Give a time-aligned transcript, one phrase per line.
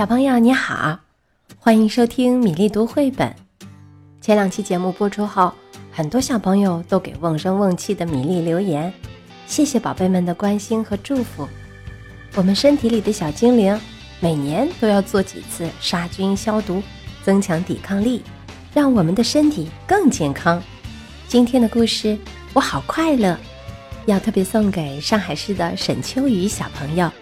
[0.00, 0.98] 小朋友你好，
[1.58, 3.36] 欢迎收听米粒读绘本。
[4.18, 5.52] 前两期节目播出后，
[5.92, 8.90] 很多小朋友都给瓮声瓮气的米粒留言，
[9.46, 11.46] 谢谢宝贝们的关心和祝福。
[12.34, 13.78] 我们身体里的小精灵
[14.20, 16.82] 每年都要做几次杀菌消毒，
[17.22, 18.22] 增强抵抗力，
[18.72, 20.62] 让我们的身体更健康。
[21.28, 22.16] 今天的故事
[22.54, 23.38] 我好快乐，
[24.06, 27.12] 要特别送给上海市的沈秋雨小朋友。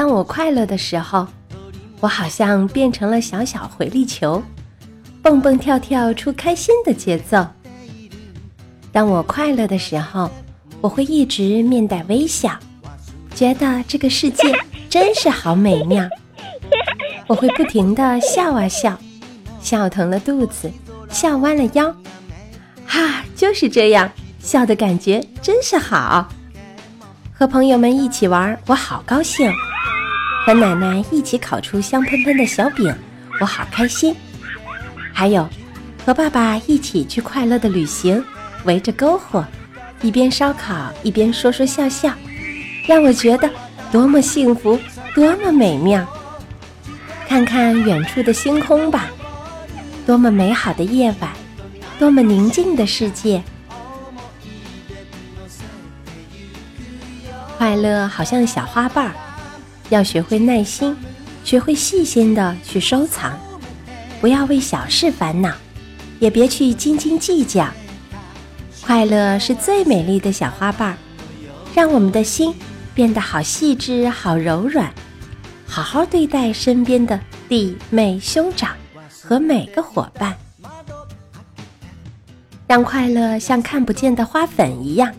[0.00, 1.26] 当我快乐的时候，
[2.00, 4.42] 我好像变成了小小回力球，
[5.20, 7.46] 蹦蹦跳跳出开心的节奏。
[8.90, 10.30] 当我快乐的时候，
[10.80, 12.58] 我会一直面带微笑，
[13.34, 16.02] 觉得这个世界真是好美妙。
[17.28, 18.98] 我会不停地笑啊笑，
[19.60, 20.70] 笑疼了肚子，
[21.10, 21.94] 笑弯了腰，
[22.86, 26.26] 哈，就是这样，笑的感觉真是好。
[27.34, 29.52] 和朋友们一起玩，我好高兴。
[30.50, 32.92] 和奶奶一起烤出香喷喷的小饼，
[33.40, 34.12] 我好开心。
[35.12, 35.48] 还有，
[36.04, 38.24] 和爸爸一起去快乐的旅行，
[38.64, 39.46] 围着篝火，
[40.02, 42.12] 一边烧烤一边说说笑笑，
[42.84, 43.48] 让我觉得
[43.92, 44.76] 多么幸福，
[45.14, 46.04] 多么美妙。
[47.28, 49.08] 看看远处的星空吧，
[50.04, 51.30] 多么美好的夜晚，
[51.96, 53.40] 多么宁静的世界。
[57.56, 59.14] 快乐好像小花瓣儿。
[59.90, 60.96] 要学会耐心，
[61.44, 63.38] 学会细心的去收藏，
[64.20, 65.52] 不要为小事烦恼，
[66.18, 67.68] 也别去斤斤计较。
[68.80, 70.96] 快乐是最美丽的小花瓣，
[71.74, 72.54] 让我们的心
[72.94, 74.92] 变得好细致、好柔软。
[75.66, 77.18] 好好对待身边的
[77.48, 78.74] 弟妹兄长
[79.22, 80.36] 和每个伙伴，
[82.66, 85.12] 让快乐像看不见的花粉一样，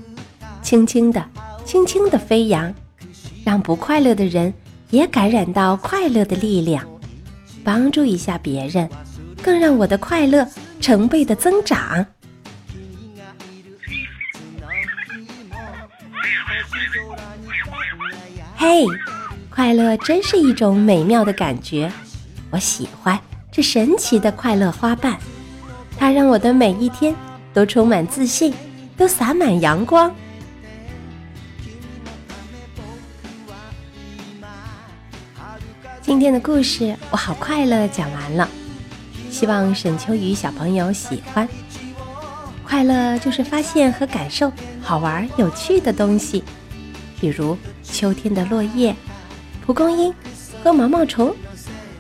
[0.62, 1.26] 轻轻的、
[1.64, 2.74] 轻轻的飞扬，
[3.46, 4.54] 让不快乐的人。
[4.92, 6.86] 也感染到快乐的力量，
[7.64, 8.88] 帮助一下别人，
[9.42, 10.46] 更让我的快乐
[10.80, 12.06] 成倍的增长。
[18.58, 18.86] 嘿，
[19.50, 21.92] 快乐真是一种美妙的感觉，
[22.52, 23.18] 我喜欢
[23.52, 25.18] 这神奇的快乐花瓣，
[25.98, 27.16] 它让我的每一天
[27.54, 28.54] 都充满自信，
[28.98, 30.14] 都洒满阳光。
[36.12, 38.46] 今天的故事我好快乐，讲完了。
[39.30, 41.48] 希望沈秋雨小朋友喜欢。
[42.66, 44.52] 快乐就是发现和感受
[44.82, 46.44] 好玩有趣的东西，
[47.22, 48.94] 比如秋天的落叶、
[49.66, 50.14] 蒲公英
[50.62, 51.34] 和毛毛虫，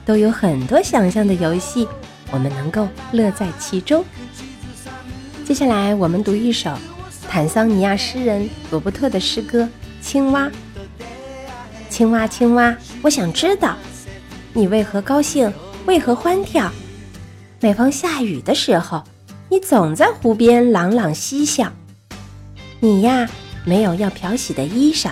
[0.04, 1.88] 都有很多想象的游戏，
[2.32, 4.04] 我们能够乐在其中。
[5.46, 6.78] 接下来我们读一首
[7.30, 9.64] 坦桑尼亚诗人罗伯特的诗歌
[10.02, 10.48] 《青蛙》。
[11.88, 13.78] 青蛙，青蛙，我想知道。
[14.54, 15.52] 你为何高兴？
[15.86, 16.70] 为何欢跳？
[17.62, 19.02] 每逢下雨的时候，
[19.48, 21.72] 你总在湖边朗朗嬉笑。
[22.82, 23.30] 你呀，
[23.64, 25.12] 没有要漂洗的衣裳，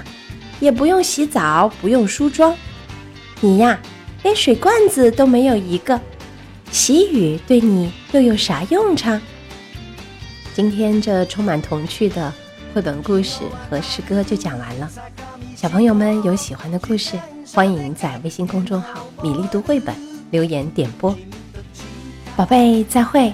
[0.60, 2.54] 也不用洗澡，不用梳妆。
[3.40, 3.80] 你呀，
[4.24, 6.00] 连水罐子都没有一个。
[6.70, 9.22] 洗雨对你又有啥用场？
[10.54, 12.34] 今天这充满童趣的
[12.74, 14.90] 绘本故事和诗歌就讲完了。
[15.56, 17.18] 小朋友们有喜欢的故事？
[17.54, 19.96] 欢迎在微信公众号“米粒读绘本”
[20.30, 21.16] 留言点播，
[22.36, 23.34] 宝贝，再会。